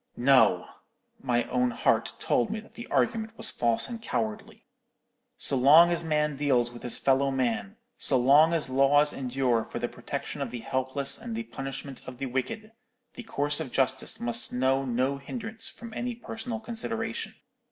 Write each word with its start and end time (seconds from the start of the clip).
"No! 0.17 0.65
my 1.21 1.43
own 1.49 1.69
heart 1.69 2.15
told 2.17 2.49
me 2.49 2.59
the 2.59 2.87
argument 2.87 3.37
was 3.37 3.51
false 3.51 3.87
and 3.87 4.01
cowardly. 4.01 4.65
So 5.37 5.55
long 5.55 5.91
as 5.91 6.03
man 6.03 6.35
deals 6.35 6.71
with 6.71 6.81
his 6.81 6.97
fellow 6.97 7.29
man, 7.29 7.77
so 7.99 8.17
long 8.17 8.51
as 8.51 8.67
laws 8.67 9.13
endure 9.13 9.63
for 9.63 9.77
the 9.77 9.87
protection 9.87 10.41
of 10.41 10.49
the 10.49 10.61
helpless 10.61 11.19
and 11.19 11.35
the 11.35 11.43
punishment 11.43 12.01
of 12.07 12.17
the 12.17 12.25
wicked, 12.25 12.71
the 13.13 13.21
course 13.21 13.59
of 13.59 13.71
justice 13.71 14.19
must 14.19 14.51
know 14.51 14.85
no 14.85 15.19
hindrance 15.19 15.69
from 15.69 15.93
any 15.93 16.15
personal 16.15 16.59
consideration. 16.59 17.35